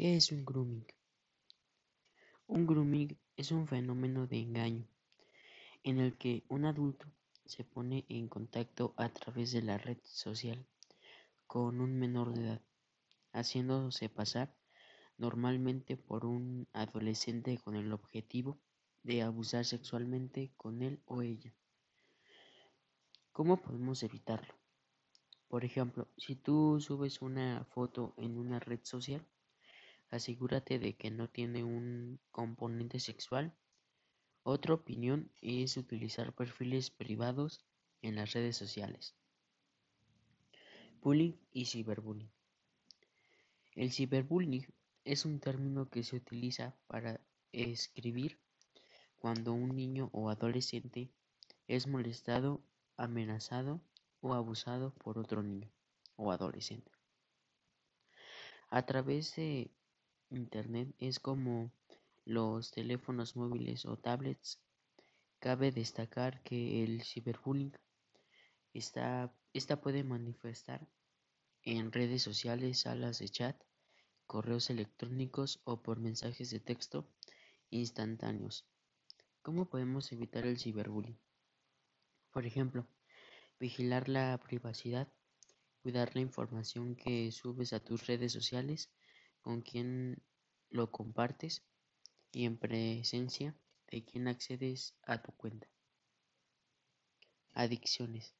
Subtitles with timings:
[0.00, 0.86] ¿Qué es un grooming?
[2.46, 4.88] Un grooming es un fenómeno de engaño
[5.82, 7.04] en el que un adulto
[7.44, 10.66] se pone en contacto a través de la red social
[11.46, 12.62] con un menor de edad,
[13.34, 14.56] haciéndose pasar
[15.18, 18.58] normalmente por un adolescente con el objetivo
[19.02, 21.52] de abusar sexualmente con él o ella.
[23.32, 24.54] ¿Cómo podemos evitarlo?
[25.48, 29.22] Por ejemplo, si tú subes una foto en una red social,
[30.10, 33.54] asegúrate de que no tiene un componente sexual.
[34.42, 37.64] Otra opinión es utilizar perfiles privados
[38.02, 39.14] en las redes sociales.
[41.00, 42.30] Bullying y ciberbullying.
[43.74, 44.66] El ciberbullying
[45.04, 47.20] es un término que se utiliza para
[47.52, 48.38] escribir
[49.18, 51.10] cuando un niño o adolescente
[51.68, 52.62] es molestado,
[52.96, 53.80] amenazado
[54.20, 55.70] o abusado por otro niño
[56.16, 56.90] o adolescente.
[58.68, 59.70] A través de
[60.30, 61.72] Internet es como
[62.24, 64.60] los teléfonos móviles o tablets.
[65.40, 67.72] Cabe destacar que el ciberbullying
[68.72, 69.34] está,
[69.82, 70.86] puede manifestar
[71.62, 73.60] en redes sociales, salas de chat,
[74.26, 77.10] correos electrónicos o por mensajes de texto
[77.70, 78.66] instantáneos.
[79.42, 81.18] ¿Cómo podemos evitar el ciberbullying?
[82.30, 82.86] Por ejemplo,
[83.58, 85.12] vigilar la privacidad,
[85.82, 88.92] cuidar la información que subes a tus redes sociales
[89.40, 90.22] con quien
[90.70, 91.62] lo compartes
[92.32, 93.54] y en presencia
[93.88, 95.68] de quien accedes a tu cuenta.
[97.52, 98.34] Adicciones.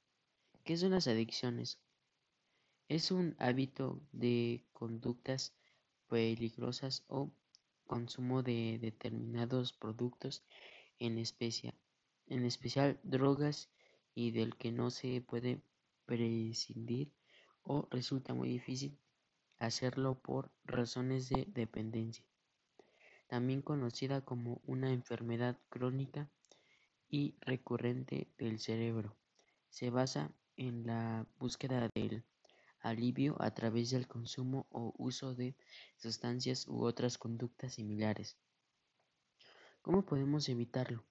[0.64, 1.78] ¿Qué son las adicciones?
[2.88, 5.52] Es un hábito de conductas
[6.08, 7.30] peligrosas o
[7.86, 10.44] consumo de determinados productos
[10.98, 13.70] en, en especial drogas
[14.14, 15.62] y del que no se puede
[16.06, 17.12] prescindir
[17.62, 18.98] o resulta muy difícil
[19.60, 22.24] hacerlo por razones de dependencia,
[23.28, 26.28] también conocida como una enfermedad crónica
[27.08, 29.16] y recurrente del cerebro.
[29.68, 32.24] Se basa en la búsqueda del
[32.80, 35.54] alivio a través del consumo o uso de
[35.96, 38.38] sustancias u otras conductas similares.
[39.82, 41.04] ¿Cómo podemos evitarlo?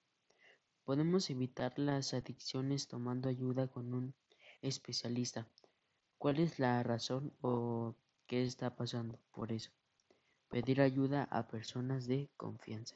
[0.83, 4.15] Podemos evitar las adicciones tomando ayuda con un
[4.61, 5.47] especialista.
[6.17, 7.95] ¿Cuál es la razón o
[8.29, 9.71] qué está pasando por eso.
[10.49, 12.95] Pedir ayuda a personas de confianza.